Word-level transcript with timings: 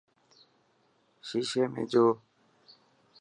شيشي 1.27 1.63
۾ 1.79 1.81
جو. 1.91 2.05